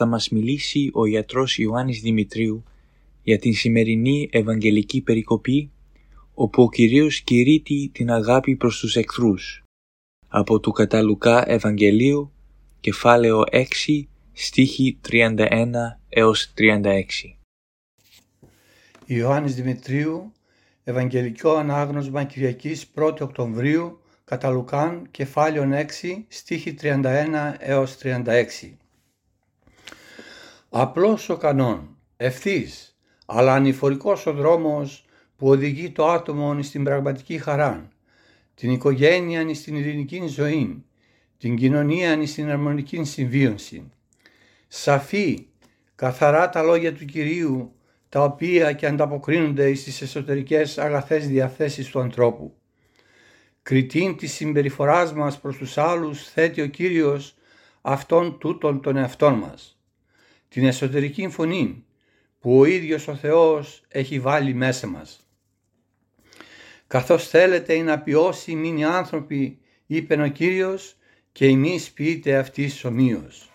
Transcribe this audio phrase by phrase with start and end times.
[0.00, 2.64] Θα μας μιλήσει ο γιατρός Ιωάννης Δημητρίου
[3.22, 5.70] για την σημερινή Ευαγγελική Περικοπή
[6.34, 9.62] όπου ο Κυρίος κηρύττει την αγάπη προς τους εχθρούς
[10.28, 12.32] από του Καταλουκά Ευαγγελίου
[12.80, 13.64] κεφάλαιο 6
[14.32, 15.36] στίχη 31
[16.08, 16.82] έως 36.
[19.06, 20.32] Ιωάννης Δημητρίου,
[20.84, 25.68] Ευαγγελικό Ανάγνωσμα Κυριακής 1 Οκτωβρίου, κατά Λουκάν, κεφάλαιο
[26.02, 28.79] 6, στίχη 31 έως 36.
[30.72, 35.04] Απλός ο κανόν, ευθύς, αλλά ανηφορικός ο δρόμος
[35.36, 37.88] που οδηγεί το άτομο στην πραγματική χαρά,
[38.54, 40.84] την οικογένεια στην ειρηνική ζωή,
[41.38, 43.90] την κοινωνία στην αρμονική συμβίωση.
[44.68, 45.46] Σαφή,
[45.94, 47.74] καθαρά τα λόγια του Κυρίου,
[48.08, 52.54] τα οποία και ανταποκρίνονται στις εσωτερικές αγαθές διαθέσεις του ανθρώπου.
[53.62, 57.34] Κριτήν της συμπεριφοράς μας προς τους άλλους θέτει ο Κύριος
[57.80, 59.74] αυτόν τούτον τον εαυτόν μας.
[60.50, 61.84] Την εσωτερική φωνή
[62.40, 65.28] που ο ίδιος ο Θεός έχει βάλει μέσα μας.
[66.86, 70.96] Καθώς θέλετε να ποιώσει μείνει άνθρωποι, είπε ο Κύριος,
[71.32, 73.50] και εμείς ποιείτε αυτής ομοίως.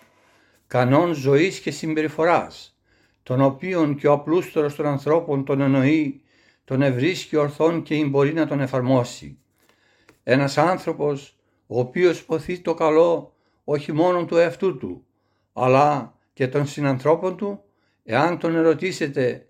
[0.67, 2.77] Κανόν ζωής και συμπεριφοράς,
[3.23, 6.21] τον οποίον και ο απλούστερος των ανθρώπων τον εννοεί,
[6.63, 9.37] τον ευρίσκει ορθόν και μπορεί να τον εφαρμόσει.
[10.23, 11.35] Ένας άνθρωπος
[11.67, 15.05] ο οποίος ποθεί το καλό όχι μόνο του εαυτού του,
[15.53, 17.63] αλλά και των συνανθρώπων του,
[18.03, 19.45] εάν τον ερωτήσετε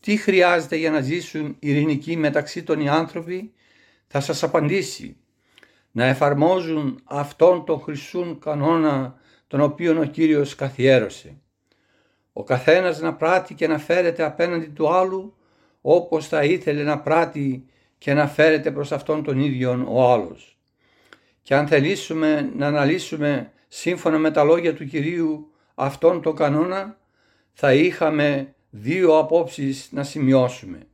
[0.00, 3.52] τι χρειάζεται για να ζήσουν ειρηνικοί μεταξύ των οι άνθρωποι,
[4.06, 5.16] θα σας απαντήσει
[5.90, 11.36] να εφαρμόζουν αυτόν τον χρυσούν κανόνα τον οποίο ο Κύριος καθιέρωσε.
[12.32, 15.34] Ο καθένας να πράττει και να φέρεται απέναντι του άλλου
[15.80, 17.66] όπως θα ήθελε να πράττει
[17.98, 20.58] και να φέρεται προς αυτόν τον ίδιο ο άλλος.
[21.42, 26.98] Και αν θελήσουμε να αναλύσουμε σύμφωνα με τα λόγια του Κυρίου αυτόν τον κανόνα
[27.52, 30.86] θα είχαμε δύο απόψεις να σημειώσουμε.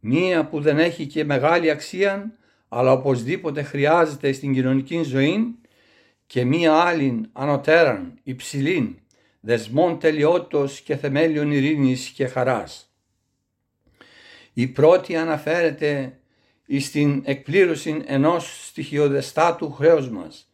[0.00, 2.32] Μία που δεν έχει και μεγάλη αξία
[2.68, 5.54] αλλά οπωσδήποτε χρειάζεται στην κοινωνική ζωή
[6.26, 8.98] και μία άλλη ανωτέραν, υψηλήν,
[9.40, 12.92] δεσμών τελειότητος και θεμέλιων ειρήνης και χαράς.
[14.52, 16.18] Η πρώτη αναφέρεται
[16.78, 20.47] στην εκπλήρωση ενός στοιχειοδεστάτου χρέους μας,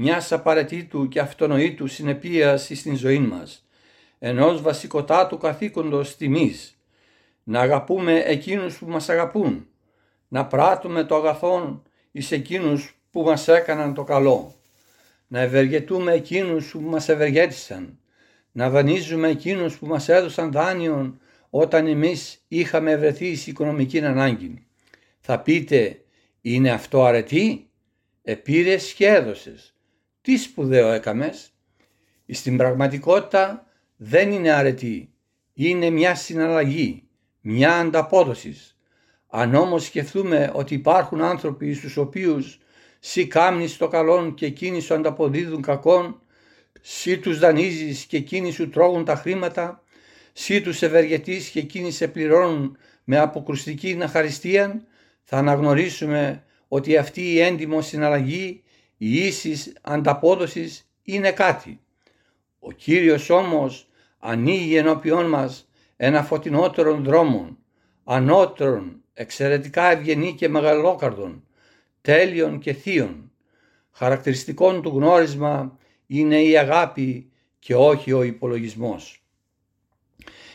[0.00, 3.66] μιας απαραίτητου και αυτονοήτου συνεπίας στην ζωή μας,
[4.18, 6.78] ενός βασικοτάτου καθήκοντος τιμής,
[7.42, 9.66] να αγαπούμε εκείνους που μας αγαπούν,
[10.28, 11.82] να πράττουμε το αγαθόν
[12.12, 14.54] εις εκείνους που μας έκαναν το καλό,
[15.26, 17.98] να ευεργετούμε εκείνους που μας ευεργέτησαν,
[18.52, 21.20] να δανείζουμε εκείνους που μας έδωσαν δάνειον
[21.50, 24.66] όταν εμείς είχαμε βρεθεί σε οικονομική ανάγκη.
[25.20, 26.00] Θα πείτε,
[26.40, 27.70] είναι αυτό αρετή,
[28.22, 29.72] επήρες και έδωσες.
[30.28, 31.50] Τι σπουδαίο έκαμες.
[32.28, 33.66] Στην πραγματικότητα
[33.96, 35.12] δεν είναι αρετή,
[35.52, 37.08] είναι μια συναλλαγή,
[37.40, 38.78] μια ανταπόδοσης.
[39.28, 42.58] Αν όμως σκεφτούμε ότι υπάρχουν άνθρωποι στους οποίους
[42.98, 46.20] σύ κάμνεις το καλόν και εκείνοι σου ανταποδίδουν κακόν,
[46.80, 49.82] σύ τους δανείζεις και εκείνοι σου τρώγουν τα χρήματα,
[50.32, 54.82] σύ τους ευεργετείς και εκείνοι σε πληρώνουν με αποκρουστική αχαριστία,
[55.22, 58.62] θα αναγνωρίσουμε ότι αυτή η έντιμο συναλλαγή,
[58.98, 61.80] η ίσης ανταπόδοσης είναι κάτι.
[62.58, 67.56] Ο Κύριος όμως ανοίγει ενώπιόν μας ένα φωτεινότερο δρόμο,
[68.04, 71.44] ανώτερον, εξαιρετικά ευγενή και μεγαλόκαρδον,
[72.00, 73.30] τέλειων και θείων.
[73.90, 79.22] Χαρακτηριστικών του γνώρισμα είναι η αγάπη και όχι ο υπολογισμός.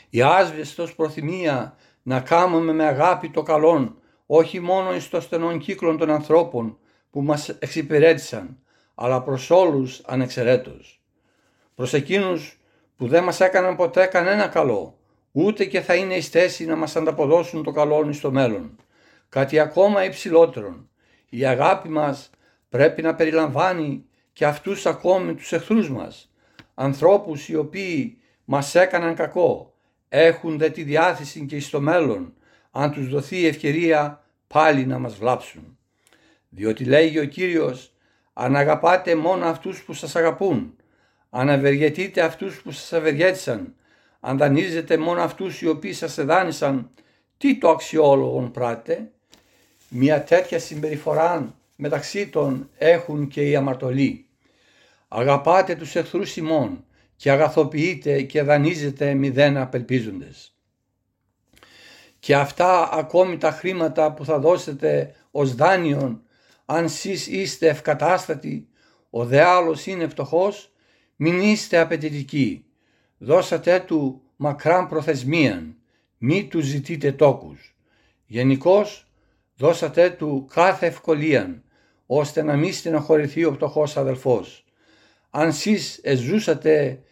[0.10, 5.98] Η άσβεστος προθυμία να κάνουμε με αγάπη το καλόν όχι μόνο εις το στενόν κύκλων
[5.98, 6.78] των ανθρώπων
[7.14, 8.58] που μας εξυπηρέτησαν,
[8.96, 11.02] αλλά προς όλους ανεξαιρέτως.
[11.76, 12.60] Προς εκείνους
[12.98, 14.98] που δεν μας έκαναν ποτέ κανένα καλό,
[15.32, 18.76] ούτε και θα είναι εις θέση να μας ανταποδώσουν το καλό στο μέλλον.
[19.30, 20.88] Κάτι ακόμα υψηλότερο,
[21.30, 22.30] η αγάπη μας
[22.70, 26.32] πρέπει να περιλαμβάνει και αυτούς ακόμη τους εχθρούς μας,
[26.74, 29.74] ανθρώπους οι οποίοι μας έκαναν κακό,
[30.10, 32.34] έχουν δε τη διάθεση και στο μέλλον,
[32.72, 35.78] αν τους δοθεί η ευκαιρία πάλι να μας βλάψουν.
[36.56, 37.94] Διότι λέγει ο Κύριος,
[38.34, 40.76] αν αγαπάτε μόνο αυτούς που σας αγαπούν,
[41.30, 43.76] αν ευεργετείτε αυτούς που σας ευεργέτησαν,
[44.20, 46.90] αν δανείζετε μόνο αυτούς οι οποίοι σας εδάνησαν,
[47.38, 49.12] τι το αξιόλογον πράτε;
[49.90, 54.26] Μια τέτοια συμπεριφορά μεταξύ των έχουν και οι αμαρτωλοί.
[55.08, 56.86] Αγαπάτε τους εχθρούς ημών
[57.16, 60.56] και αγαθοποιείτε και δανείζετε μηδέν απελπίζοντες.
[62.20, 66.23] Και αυτά ακόμη τα χρήματα που θα δώσετε ως δάνειον
[66.66, 68.68] αν σεις είστε ευκατάστατοι,
[69.10, 70.72] ο δε άλλος είναι φτωχός,
[71.16, 72.66] μην είστε απαιτητικοί.
[73.18, 75.76] Δώσατε του μακράν προθεσμίαν,
[76.18, 77.76] μη του ζητείτε τόκους.
[78.26, 79.08] Γενικώς
[79.56, 81.64] δώσατε του κάθε ευκολίαν,
[82.06, 84.66] ώστε να μην στεναχωρηθεί ο φτωχός αδελφός.
[85.30, 87.04] Αν σεις εζούσατε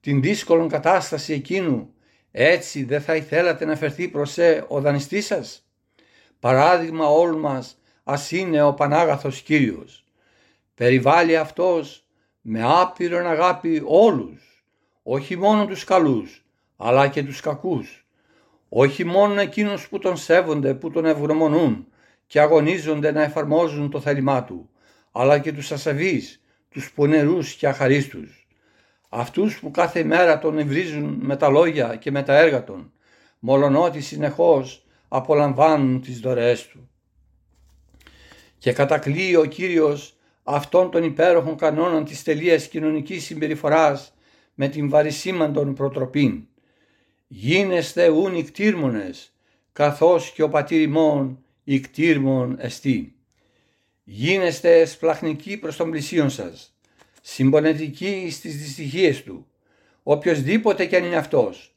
[0.00, 1.94] την δύσκολη κατάσταση εκείνου,
[2.30, 5.64] έτσι δεν θα ήθελατε να φερθεί προς σε ο δανειστής σας;
[6.40, 7.79] Παράδειγμα όλων μας
[8.12, 10.04] ας είναι ο Πανάγαθος Κύριος.
[10.74, 12.04] Περιβάλλει Αυτός
[12.40, 14.64] με άπειρον αγάπη όλους,
[15.02, 16.44] όχι μόνο τους καλούς,
[16.76, 18.06] αλλά και τους κακούς.
[18.68, 21.86] Όχι μόνο εκείνους που τον σέβονται, που τον ευγνωμονούν
[22.26, 24.70] και αγωνίζονται να εφαρμόζουν το θέλημά του,
[25.12, 28.46] αλλά και τους ασαβείς, τους πονερούς και αχαρίστους.
[29.08, 32.92] Αυτούς που κάθε μέρα τον ευρίζουν με τα λόγια και με τα έργα των,
[33.38, 36.89] μολονότι συνεχώς απολαμβάνουν τις δωρεές του
[38.60, 44.14] και κατακλείει ο Κύριος αυτών των υπέροχων κανόνων της τελείας κοινωνικής συμπεριφοράς
[44.54, 46.46] με την βαρισίμαντον προτροπήν.
[47.26, 49.32] Γίνεστε ούν οι κτήρμονες,
[49.72, 53.14] καθώς και ο πατήρ ημών οι κτήρμον εστί.
[54.04, 56.74] Γίνεστε σπλαχνικοί προς τον πλησίον σας,
[57.22, 59.46] συμπονετικοί στις δυστυχίες του,
[60.02, 61.74] οποιοδήποτε κι αν είναι αυτός,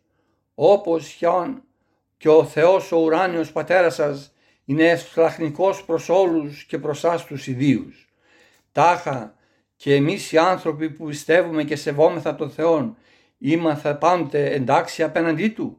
[0.56, 1.18] όπως
[2.18, 4.32] και ο Θεός ο ουράνιος πατέρας σας
[4.65, 8.10] είναι ευσπλαχνικός προς όλους και προς σας τους ιδίους.
[8.71, 9.36] Τάχα
[9.75, 12.95] και εμείς οι άνθρωποι που πιστεύουμε και σεβόμεθα τον Θεό
[13.38, 15.77] είμαστε πάντοτε εντάξει απέναντί Του.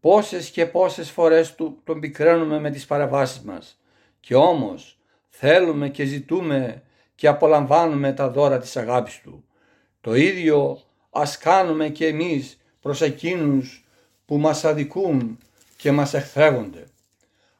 [0.00, 3.80] Πόσες και πόσες φορές του, τον πικραίνουμε με τις παραβάσεις μας
[4.20, 4.98] και όμως
[5.28, 6.82] θέλουμε και ζητούμε
[7.14, 9.44] και απολαμβάνουμε τα δώρα της αγάπης Του.
[10.00, 13.84] Το ίδιο ας κάνουμε και εμείς προς εκείνους
[14.26, 15.38] που μας αδικούν
[15.76, 16.86] και μας εχθρεύονται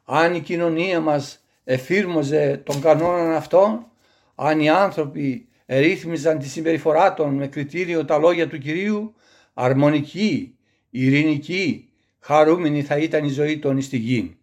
[0.03, 3.91] αν η κοινωνία μας εφήρμοζε τον κανόνα αυτό,
[4.35, 9.15] αν οι άνθρωποι ερύθμιζαν τη συμπεριφορά των με κριτήριο τα λόγια του Κυρίου,
[9.53, 10.57] αρμονική,
[10.89, 11.89] ειρηνική,
[12.19, 14.37] χαρούμενη θα ήταν η ζωή των στη γη.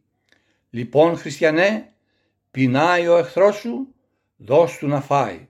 [0.71, 1.93] Λοιπόν χριστιανέ,
[2.51, 3.95] πεινάει ο εχθρός σου,
[4.37, 5.49] δώσ' του να φάει.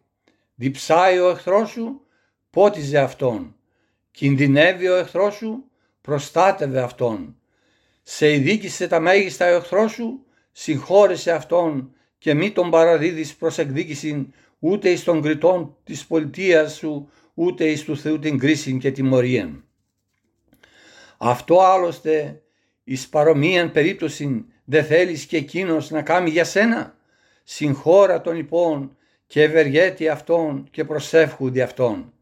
[0.54, 2.00] Διψάει ο εχθρός σου,
[2.50, 3.54] πότιζε αυτόν.
[4.10, 5.64] Κινδυνεύει ο εχθρός σου,
[6.00, 7.39] προστάτευε αυτόν
[8.12, 14.88] σε ειδίκησε τα μέγιστα εχθρό σου, συγχώρεσε αυτόν και μη τον παραδίδεις προς εκδίκηση ούτε
[14.88, 19.64] εις των κριτών της πολιτείας σου, ούτε εις του Θεού την κρίση και τιμωρία.
[21.18, 22.42] Αυτό άλλωστε
[22.84, 26.96] εις παρομοίαν περίπτωση δεν θέλεις και εκείνος να κάνει για σένα;
[27.44, 28.96] Συγχώρα τον λοιπόν
[29.26, 32.12] και ευεργέτη αυτόν και προσεύχου δι' αυτόν.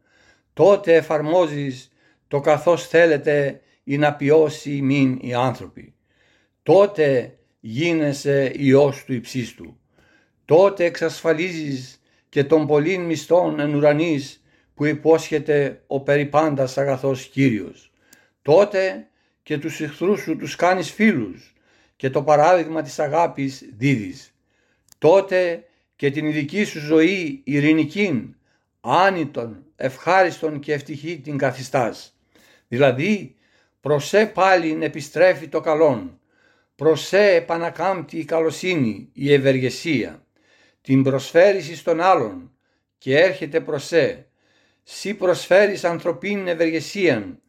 [0.53, 1.91] Τότε εφαρμόζεις
[2.27, 5.93] το καθώς θέλετε ή να ποιώσει ημίν οι άνθρωποι.
[6.63, 9.79] Τότε γίνεσαι Υιός του υψίστου.
[10.45, 14.43] Τότε εξασφαλίζεις και τον πολλήν μισθών εν ουρανής
[14.73, 17.91] που υπόσχεται ο περιπάντας αγαθός Κύριος.
[18.41, 19.07] Τότε
[19.43, 21.53] και τους εχθρούς σου τους κάνεις φίλους
[21.95, 24.33] και το παράδειγμα της αγάπης δίδεις.
[24.97, 25.63] Τότε
[25.95, 28.35] και την ειδική σου ζωή ειρηνικήν,
[28.81, 32.17] άνητον, ευχάριστον και ευτυχή την καθιστάς.
[32.67, 33.33] Δηλαδή
[33.81, 36.19] προσέ πάλιν επιστρέφει το καλόν,
[36.75, 40.25] προσέ επανακάμπτει η καλοσύνη, η ευεργεσία,
[40.81, 42.51] την προσφέρεις στον άλλον
[42.97, 44.27] και έρχεται προσέ,
[44.83, 47.41] σύ προσφέρεις ανθρωπίνη ευεργεσίαν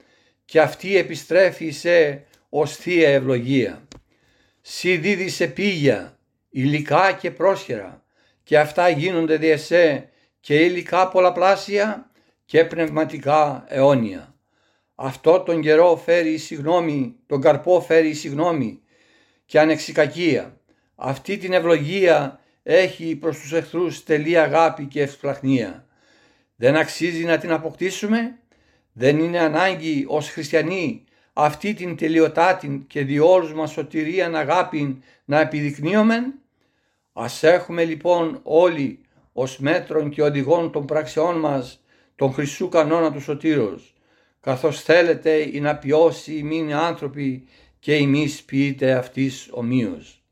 [0.45, 3.89] και αυτή επιστρέφει σε ως θεία ευλογία.
[4.61, 6.19] Σύ δίδεις επίγεια,
[6.49, 8.05] υλικά και πρόσχερα
[8.43, 10.09] και αυτά γίνονται διεσέ
[10.41, 12.11] και υλικά πολλαπλάσια
[12.45, 14.30] και πνευματικά αιώνια
[15.02, 18.80] αυτό τον καιρό φέρει συγνώμη, τον καρπό φέρει συγνώμη
[19.47, 20.61] και ανεξικακία.
[20.95, 25.87] Αυτή την ευλογία έχει προς τους εχθρούς τελή αγάπη και ευσπλαχνία.
[26.57, 28.38] Δεν αξίζει να την αποκτήσουμε,
[28.92, 36.35] δεν είναι ανάγκη ως χριστιανοί αυτή την τελειοτάτη και διόλους μας σωτηρίαν αγάπη να επιδεικνύομεν;
[37.12, 39.00] Ας έχουμε λοιπόν όλοι
[39.33, 41.85] ως μέτρων και οδηγών των πραξεών μας
[42.16, 43.95] τον Χριστού κανόνα του σωτήρος
[44.40, 47.47] καθώς θέλετε ή να ποιώσει ημίν άνθρωποι
[47.78, 50.23] και εμείς ποιείτε αυτής ομοίως.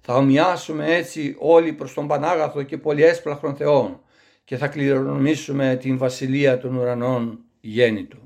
[0.00, 4.00] Θα ομοιάσουμε έτσι όλοι προς τον Πανάγαθο και πολυέσπλαχρον Θεόν
[4.44, 8.25] και θα κληρονομήσουμε την βασιλεία των ουρανών γέννητο.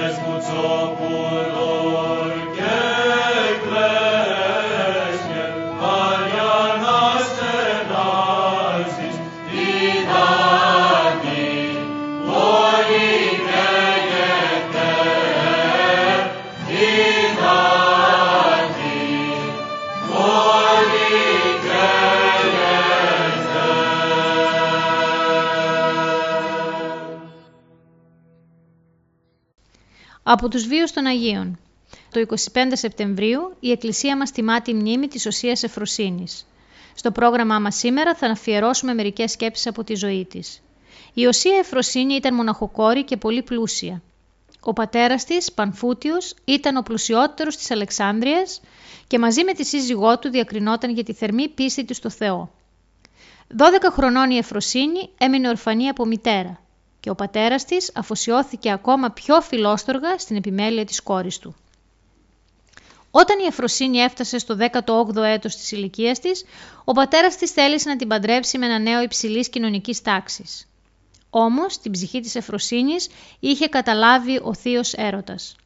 [0.00, 1.57] răscuțocul
[30.30, 31.58] Από τους βίους των Αγίων.
[32.10, 32.20] Το
[32.52, 36.46] 25 Σεπτεμβρίου η Εκκλησία μας τιμά τη μνήμη της Οσίας Εφροσύνης.
[36.94, 40.62] Στο πρόγραμμά μας σήμερα θα αφιερώσουμε μερικές σκέψεις από τη ζωή της.
[41.14, 44.02] Η Οσία Εφροσύνη ήταν μοναχοκόρη και πολύ πλούσια.
[44.60, 48.60] Ο πατέρας της, Πανφούτιος, ήταν ο πλουσιότερος της Αλεξάνδρειας
[49.06, 52.50] και μαζί με τη σύζυγό του διακρινόταν για τη θερμή πίστη του στο Θεό.
[53.56, 56.60] 12 χρονών η Εφροσύνη έμεινε ορφανή από μητέρα
[57.00, 61.56] και ο πατέρας της αφοσιώθηκε ακόμα πιο φιλόστοργα στην επιμέλεια της κόρης του.
[63.10, 66.44] Όταν η Εφροσύνη έφτασε στο 18ο έτος της ηλικίας της,
[66.84, 70.68] ο πατέρας της θέλησε να την παντρέψει με ένα νέο υψηλής κοινωνικής τάξης.
[71.30, 73.08] Όμως, την ψυχή της Εφροσύνης
[73.40, 75.56] είχε καταλάβει ο θείος έρωτας.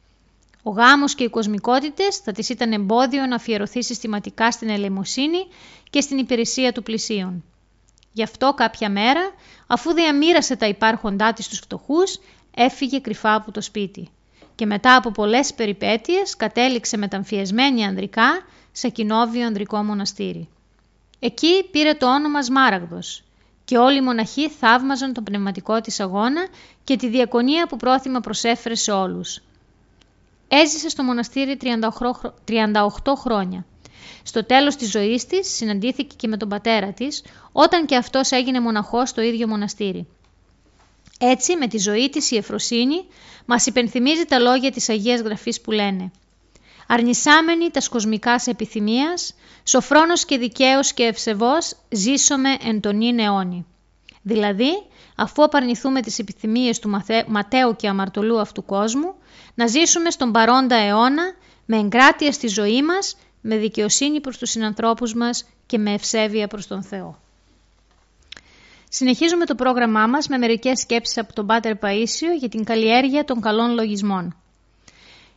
[0.63, 5.47] Ο γάμος και οι κοσμικότητες θα της ήταν εμπόδιο να αφιερωθεί συστηματικά στην ελεημοσύνη
[5.89, 7.43] και στην υπηρεσία του πλησίων.
[8.13, 9.31] Γι' αυτό κάποια μέρα,
[9.67, 12.19] αφού διαμήρασε τα υπάρχοντά της στους φτωχούς,
[12.55, 14.09] έφυγε κρυφά από το σπίτι.
[14.55, 20.49] Και μετά από πολλές περιπέτειες κατέληξε μεταμφιεσμένη ανδρικά σε κοινόβιο ανδρικό μοναστήρι.
[21.19, 23.23] Εκεί πήρε το όνομα Σμάραγδος
[23.65, 26.47] και όλοι οι μοναχοί θαύμαζαν τον πνευματικό της αγώνα
[26.83, 29.41] και τη διακονία που πρόθυμα προσέφερε σε όλους.
[30.47, 31.57] Έζησε στο μοναστήρι
[32.47, 33.65] 38 χρόνια.
[34.23, 38.59] Στο τέλος της ζωής της συναντήθηκε και με τον πατέρα της, όταν και αυτός έγινε
[38.59, 40.07] μοναχός στο ίδιο μοναστήρι.
[41.19, 43.05] Έτσι, με τη ζωή της η Εφροσύνη
[43.45, 46.11] μας υπενθυμίζει τα λόγια της Αγίας Γραφής που λένε
[46.87, 49.33] «Αρνησάμενοι τας κοσμικάς επιθυμίας,
[49.63, 53.65] σοφρόνος και δικαίος και ευσεβός ζήσομε εν τον αιώνη».
[54.21, 54.71] Δηλαδή,
[55.15, 59.13] αφού απαρνηθούμε τις επιθυμίες του ματέου και αμαρτωλού αυτού κόσμου,
[59.55, 61.23] να ζήσουμε στον παρόντα αιώνα
[61.65, 66.67] με εγκράτεια στη ζωή μας, με δικαιοσύνη προς τους συνανθρώπους μας και με ευσέβεια προς
[66.67, 67.17] τον Θεό.
[68.89, 73.41] Συνεχίζουμε το πρόγραμμά μας με μερικές σκέψεις από τον Πάτερ Παΐσιο για την καλλιέργεια των
[73.41, 74.35] καλών λογισμών.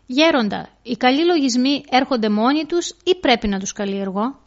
[0.06, 4.38] Γέροντα, οι καλοί λογισμοί έρχονται μόνοι τους ή πρέπει να τους καλλιεργώ;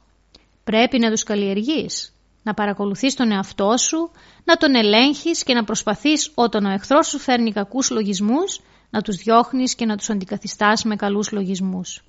[0.63, 2.13] Πρέπει να τους καλλιεργείς,
[2.44, 4.12] να παρακολουθείς τον εαυτό σου,
[4.44, 9.16] να τον ελέγχεις και να προσπαθείς όταν ο εχθρός σου φέρνει κακούς λογισμούς, να τους
[9.16, 12.04] διώχνεις και να τους αντικαθιστάς με καλούς λογισμούς.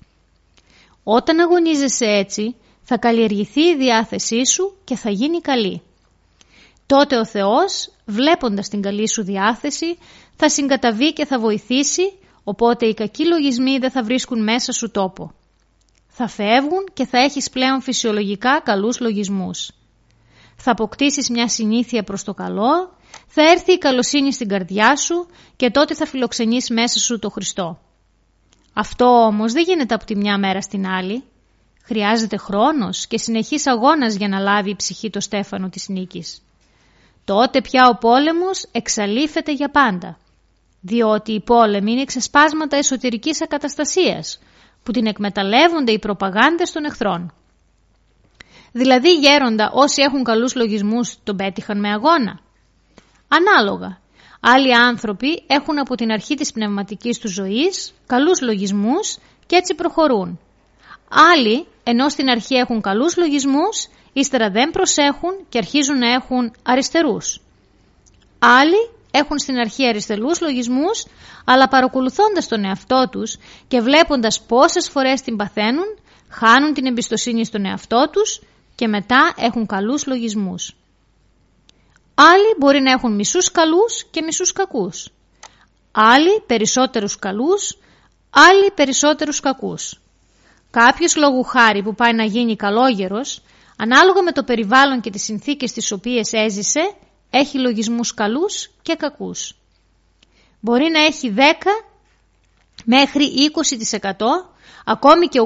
[1.03, 5.81] Όταν αγωνίζεσαι έτσι, θα καλλιεργηθεί η διάθεσή σου και θα γίνει καλή.
[6.85, 9.97] Τότε ο Θεός, βλέποντας την καλή σου διάθεση,
[10.35, 15.33] θα συγκαταβεί και θα βοηθήσει, οπότε οι κακοί λογισμοί δεν θα βρίσκουν μέσα σου τόπο.
[16.07, 19.71] Θα φεύγουν και θα έχεις πλέον φυσιολογικά καλούς λογισμούς.
[20.55, 25.69] Θα αποκτήσεις μια συνήθεια προς το καλό, θα έρθει η καλοσύνη στην καρδιά σου και
[25.69, 27.79] τότε θα φιλοξενείς μέσα σου το Χριστό.
[28.73, 31.23] Αυτό όμως δεν γίνεται από τη μια μέρα στην άλλη.
[31.83, 36.41] Χρειάζεται χρόνος και συνεχής αγώνας για να λάβει η ψυχή το στέφανο της νίκης
[37.25, 40.17] τότε πια ο πόλεμος εξαλείφεται για πάντα.
[40.81, 44.39] Διότι οι πόλεμοι είναι ξεσπάσματα εσωτερικής ακαταστασίας
[44.83, 47.33] που την εκμεταλλεύονται οι προπαγάνδες των εχθρών.
[48.71, 52.39] Δηλαδή γέροντα όσοι έχουν καλούς λογισμούς τον πέτυχαν με αγώνα.
[53.27, 54.00] Ανάλογα.
[54.43, 60.39] Άλλοι άνθρωποι έχουν από την αρχή της πνευματικής τους ζωής καλούς λογισμούς και έτσι προχωρούν.
[61.09, 67.41] Άλλοι, ενώ στην αρχή έχουν καλούς λογισμούς, ύστερα δεν προσέχουν και αρχίζουν να έχουν αριστερούς.
[68.39, 71.05] Άλλοι έχουν στην αρχή αριστερούς λογισμούς,
[71.45, 75.97] αλλά παρακολουθώντας τον εαυτό τους και βλέποντας πόσες φορές την παθαίνουν,
[76.29, 78.41] χάνουν την εμπιστοσύνη στον εαυτό τους
[78.75, 80.75] και μετά έχουν καλούς λογισμούς.
[82.29, 85.09] Άλλοι μπορεί να έχουν μισούς καλούς και μισούς κακούς.
[85.91, 87.77] Άλλοι περισσότερους καλούς,
[88.29, 90.01] άλλοι περισσότερους κακούς.
[90.71, 93.41] Κάποιος λόγου χάρη που πάει να γίνει καλόγερος
[93.83, 96.93] Ανάλογα με το περιβάλλον και τις συνθήκες τις οποίες έζησε,
[97.29, 99.55] έχει λογισμούς καλούς και κακούς.
[100.59, 101.41] Μπορεί να έχει 10
[102.85, 104.11] μέχρι 20%
[104.85, 105.45] ακόμη και 80%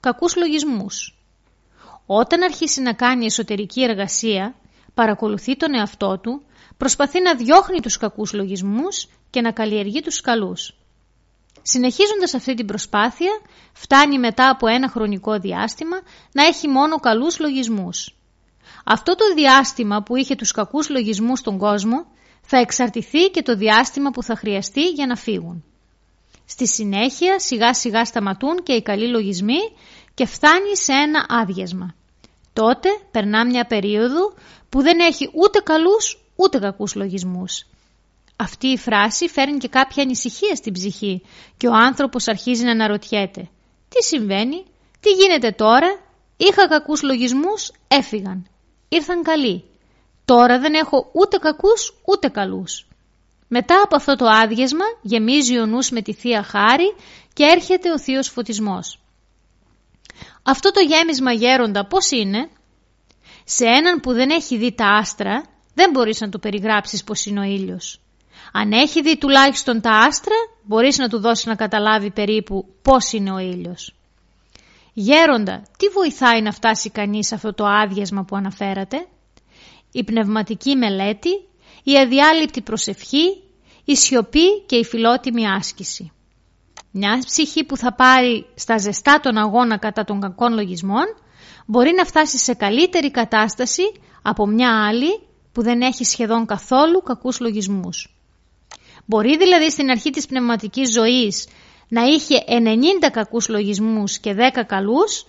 [0.00, 1.18] κακούς λογισμούς.
[2.06, 4.54] Όταν αρχίσει να κάνει εσωτερική εργασία,
[4.94, 6.42] παρακολουθεί τον εαυτό του,
[6.76, 10.74] προσπαθεί να διώχνει τους κακούς λογισμούς και να καλλιεργεί τους καλούς.
[11.62, 13.40] Συνεχίζοντας αυτή την προσπάθεια,
[13.72, 15.96] φτάνει μετά από ένα χρονικό διάστημα
[16.32, 18.16] να έχει μόνο καλούς λογισμούς.
[18.84, 22.06] Αυτό το διάστημα που είχε τους κακούς λογισμούς στον κόσμο
[22.42, 25.64] θα εξαρτηθεί και το διάστημα που θα χρειαστεί για να φύγουν.
[26.44, 29.58] Στη συνέχεια σιγά σιγά σταματούν και οι καλοί λογισμοί
[30.14, 31.94] και φτάνει σε ένα άδειασμα.
[32.52, 34.34] Τότε περνά μια περίοδο
[34.68, 37.66] που δεν έχει ούτε καλούς ούτε κακούς λογισμούς
[38.42, 41.22] αυτή η φράση φέρνει και κάποια ανησυχία στην ψυχή
[41.56, 43.48] και ο άνθρωπος αρχίζει να αναρωτιέται.
[43.88, 44.64] Τι συμβαίνει,
[45.00, 45.98] τι γίνεται τώρα,
[46.36, 48.46] είχα κακούς λογισμούς, έφυγαν.
[48.88, 49.64] Ήρθαν καλοί.
[50.24, 52.86] Τώρα δεν έχω ούτε κακούς ούτε καλούς.
[53.48, 56.94] Μετά από αυτό το άδειασμα γεμίζει ο νους με τη Θεία Χάρη
[57.32, 59.01] και έρχεται ο Θείος Φωτισμός.
[60.42, 62.48] Αυτό το γέμισμα γέροντα πώς είναι;
[63.44, 67.40] Σε έναν που δεν έχει δει τα άστρα δεν μπορείς να του περιγράψεις πως είναι
[67.40, 68.00] ο ήλιος.
[68.52, 73.32] Αν έχει δει τουλάχιστον τα άστρα, μπορείς να του δώσεις να καταλάβει περίπου πώς είναι
[73.32, 73.94] ο ήλιος.
[74.92, 79.06] Γέροντα, τι βοηθάει να φτάσει κανείς σε αυτό το άδειασμα που αναφέρατε;
[79.92, 81.30] Η πνευματική μελέτη,
[81.82, 83.42] η αδιάλειπτη προσευχή,
[83.84, 86.12] η σιωπή και η φιλότιμη άσκηση.
[86.94, 91.04] Μια ψυχή που θα πάρει στα ζεστά τον αγώνα κατά των κακών λογισμών
[91.66, 93.82] μπορεί να φτάσει σε καλύτερη κατάσταση
[94.22, 95.20] από μια άλλη
[95.52, 98.16] που δεν έχει σχεδόν καθόλου κακούς λογισμούς.
[99.04, 101.48] Μπορεί δηλαδή στην αρχή της πνευματικής ζωής
[101.88, 105.24] να είχε 90 κακούς λογισμούς και 10 καλούς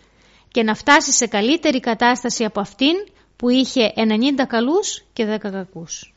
[0.52, 2.94] και να φτάσει σε καλύτερη κατάσταση από αυτήν
[3.36, 6.13] που είχε 90 καλούς και 10 κακούς.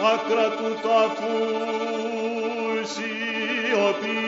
[0.00, 1.28] Άκρα του τάφου
[2.84, 4.18] σιωπή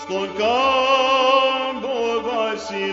[0.00, 2.88] στον κάμπο βασιλεύει.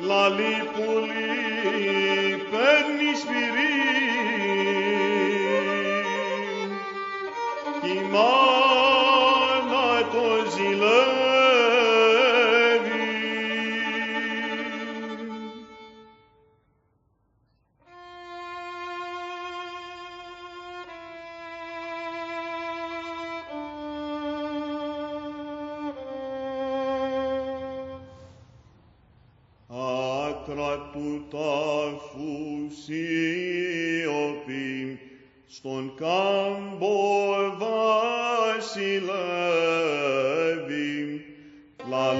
[0.00, 1.26] Λαλή πουλί
[2.50, 3.74] παίρνει σφυρί
[7.80, 8.00] κι
[30.44, 34.98] atra puta fusi opim,
[35.48, 38.68] ston cambor vasilevim,
[41.88, 42.12] la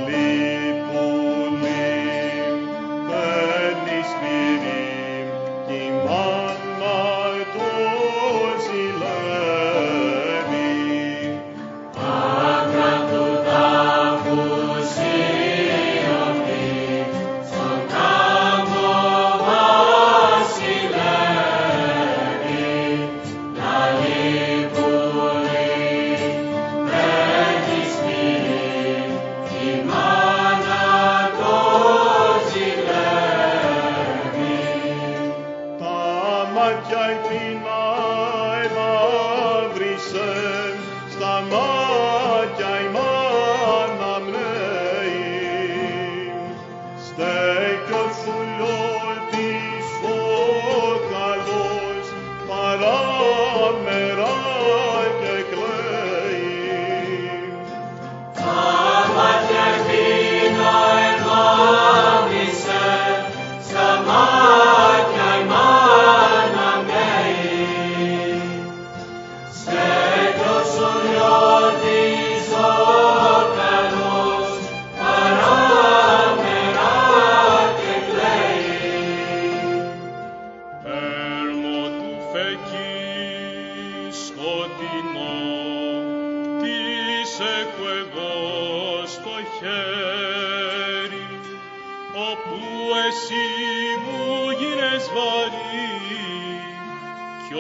[97.48, 97.59] κι ο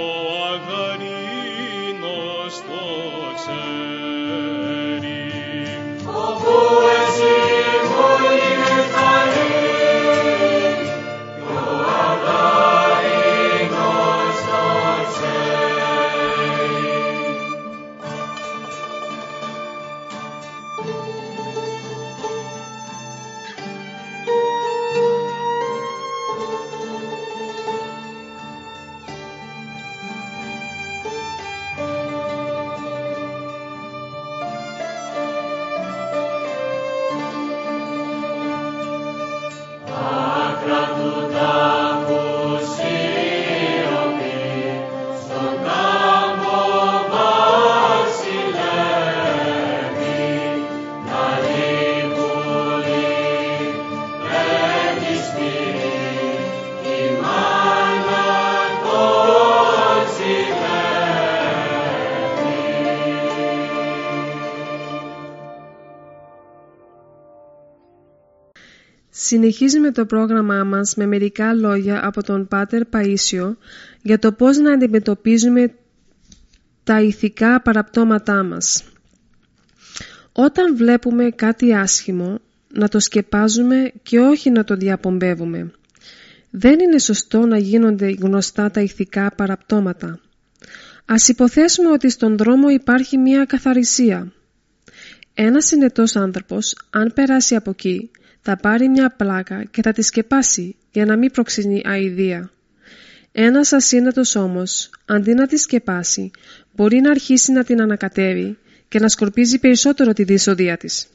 [0.52, 1.74] αγαρίνος
[2.56, 2.80] το
[3.34, 4.03] ξέρει.
[69.26, 73.56] Συνεχίζουμε το πρόγραμμά μας με μερικά λόγια από τον Πάτερ Παΐσιο
[74.02, 75.74] για το πώς να αντιμετωπίζουμε
[76.84, 78.84] τα ηθικά παραπτώματά μας.
[80.32, 82.40] Όταν βλέπουμε κάτι άσχημο,
[82.72, 85.70] να το σκεπάζουμε και όχι να το διαπομπεύουμε.
[86.50, 90.20] Δεν είναι σωστό να γίνονται γνωστά τα ηθικά παραπτώματα.
[91.04, 94.32] Ας υποθέσουμε ότι στον δρόμο υπάρχει μία καθαρισία.
[95.34, 98.10] Ένας συνετός άνθρωπος, αν περάσει από εκεί,
[98.46, 102.50] θα πάρει μια πλάκα και θα τη σκεπάσει για να μην προξενεί αηδία.
[103.32, 106.30] Ένας ασύνατος όμως, αντί να τη σκεπάσει,
[106.74, 111.06] μπορεί να αρχίσει να την ανακατεύει και να σκορπίζει περισσότερο τη δυσοδεία της.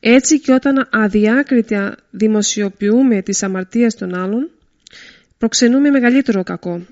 [0.00, 4.50] Έτσι και όταν αδιάκριτα δημοσιοποιούμε τις αμαρτίες των άλλων,
[5.38, 6.86] προξενούμε μεγαλύτερο κακό.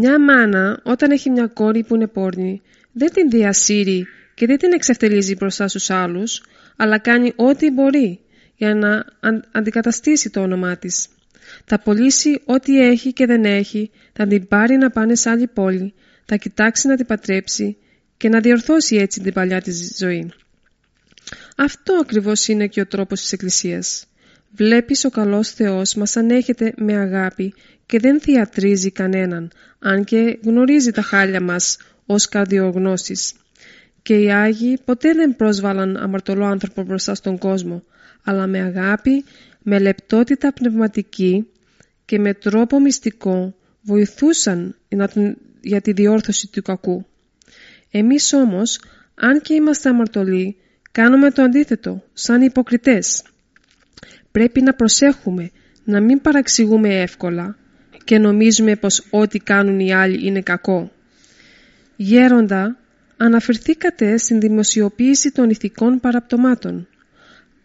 [0.00, 2.62] μια μάνα όταν έχει μια κόρη που είναι πόρνη,
[2.92, 6.42] δεν την διασύρει και δεν την εξευτελίζει μπροστά στους άλλους,
[6.76, 8.20] αλλά κάνει ό,τι μπορεί
[8.56, 9.04] για να
[9.52, 11.08] αντικαταστήσει το όνομά της.
[11.64, 15.94] Θα πωλήσει ό,τι έχει και δεν έχει, θα την πάρει να πάνε σε άλλη πόλη,
[16.24, 17.76] θα κοιτάξει να την πατρέψει
[18.16, 20.30] και να διορθώσει έτσι την παλιά της ζωή.
[21.56, 24.06] Αυτό ακριβώς είναι και ο τρόπος της Εκκλησίας.
[24.50, 27.54] Βλέπεις ο καλός Θεός μας ανέχεται με αγάπη
[27.86, 33.34] και δεν θεατρίζει κανέναν, αν και γνωρίζει τα χάλια μας ως καρδιογνώσεις.
[34.06, 37.82] Και οι Άγιοι ποτέ δεν πρόσβαλαν αμαρτωλό άνθρωπο μπροστά στον κόσμο,
[38.24, 39.24] αλλά με αγάπη,
[39.62, 41.46] με λεπτότητα πνευματική
[42.04, 44.76] και με τρόπο μυστικό βοηθούσαν
[45.60, 47.06] για τη διόρθωση του κακού.
[47.90, 48.80] Εμείς όμως,
[49.14, 50.56] αν και είμαστε αμαρτωλοί,
[50.92, 53.24] κάνουμε το αντίθετο, σαν υποκριτές.
[54.32, 55.50] Πρέπει να προσέχουμε,
[55.84, 57.56] να μην παραξηγούμε εύκολα
[58.04, 60.90] και νομίζουμε πως ό,τι κάνουν οι άλλοι είναι κακό.
[61.96, 62.76] Γέροντα,
[63.16, 66.88] αναφερθήκατε στην δημοσιοποίηση των ηθικών παραπτωμάτων.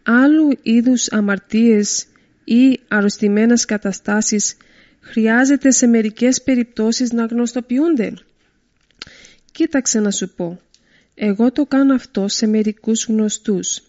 [0.03, 2.05] Άλλου είδους αμαρτίες
[2.43, 4.57] ή αρρωστημένες καταστάσεις
[4.99, 8.13] χρειάζεται σε μερικές περιπτώσεις να γνωστοποιούνται;
[9.51, 10.59] Κοίταξε να σου πω.
[11.15, 13.81] Εγώ το κάνω αυτό σε μερικούς γνωστούς.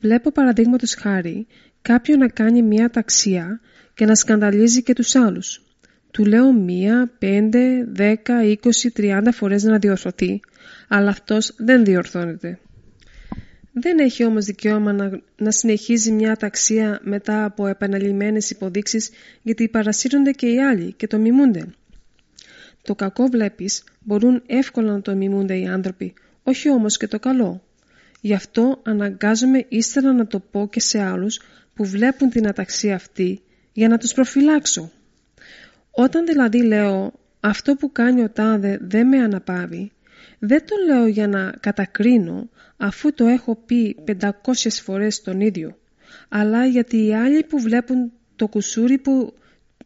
[0.00, 1.46] Βλέπω παραδείγματος χάρη
[1.82, 3.60] κάποιον να κάνει μία ταξία
[3.94, 5.62] και να σκανδαλίζει και τους άλλους.
[6.10, 10.40] Του λέω μία, πέντε, δέκα, είκοσι, τριάντα φορές να διορθωθεί,
[10.88, 12.58] αλλά αυτός δεν διορθώνεται.
[13.72, 19.10] Δεν έχει όμως δικαίωμα να, να συνεχίζει μια ταξία μετά από επαναλημμένες υποδείξεις
[19.42, 21.66] γιατί παρασύρονται και οι άλλοι και το μιμούνται.
[22.82, 27.62] Το κακό βλέπεις μπορούν εύκολα να το μιμούνται οι άνθρωποι, όχι όμως και το καλό.
[28.20, 31.40] Γι' αυτό αναγκάζομαι ύστερα να το πω και σε άλλους
[31.74, 33.42] που βλέπουν την αταξία αυτή
[33.72, 34.90] για να τους προφυλάξω.
[35.90, 39.92] Όταν δηλαδή λέω αυτό που κάνει ο τάδε δεν με αναπαύει,
[40.46, 44.30] δεν το λέω για να κατακρίνω αφού το έχω πει 500
[44.82, 45.78] φορές τον ίδιο,
[46.28, 49.34] αλλά γιατί οι άλλοι που βλέπουν το κουσούρι, που,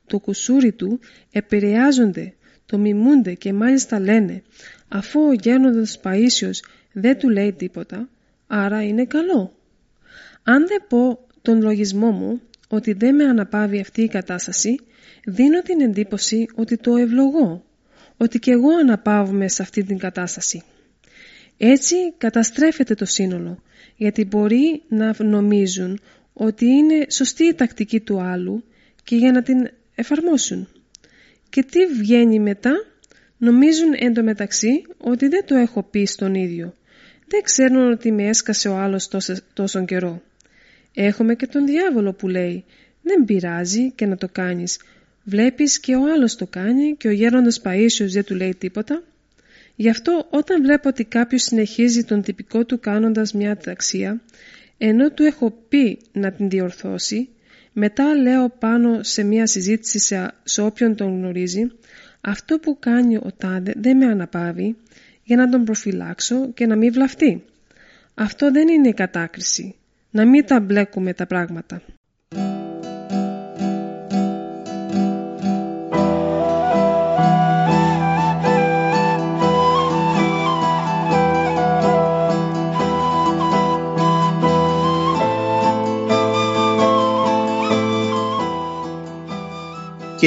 [0.06, 1.00] το κουσούρι του
[1.32, 2.34] επηρεάζονται,
[2.66, 4.42] το μιμούνται και μάλιστα λένε
[4.88, 6.58] αφού ο γέροντας Παΐσιος
[6.92, 8.08] δεν του λέει τίποτα,
[8.46, 9.52] άρα είναι καλό.
[10.42, 14.80] Αν δεν πω τον λογισμό μου ότι δεν με αναπαύει αυτή η κατάσταση,
[15.24, 17.64] δίνω την εντύπωση ότι το ευλογώ,
[18.18, 20.62] ότι και εγώ αναπαύομαι σε αυτή την κατάσταση.
[21.56, 23.62] Έτσι καταστρέφεται το σύνολο,
[23.96, 26.00] γιατί μπορεί να νομίζουν
[26.32, 28.64] ότι είναι σωστή η τακτική του άλλου
[29.04, 30.68] και για να την εφαρμόσουν.
[31.50, 32.72] Και τι βγαίνει μετά,
[33.38, 36.74] νομίζουν εντωμεταξύ ότι δεν το έχω πει στον ίδιο.
[37.26, 40.22] Δεν ξέρουν ότι με έσκασε ο άλλος τόσο, τόσο καιρό.
[40.94, 42.64] Έχουμε και τον διάβολο που λέει
[43.02, 44.78] «Δεν πειράζει και να το κάνεις.
[45.28, 49.02] Βλέπεις και ο άλλος το κάνει και ο γέροντας Παΐσιος δεν του λέει τίποτα».
[49.80, 54.20] Γι' αυτό όταν βλέπω ότι κάποιος συνεχίζει τον τυπικό του κάνοντας μια ταξία,
[54.78, 57.28] ενώ του έχω πει να την διορθώσει,
[57.72, 61.70] μετά λέω πάνω σε μια συζήτηση σε, σε όποιον τον γνωρίζει,
[62.20, 64.76] αυτό που κάνει ο τάδε δεν με αναπαύει
[65.24, 67.44] για να τον προφυλάξω και να μην βλαφτεί.
[68.14, 69.74] Αυτό δεν είναι κατάκριση.
[70.10, 71.82] Να μην τα μπλέκουμε τα πράγματα.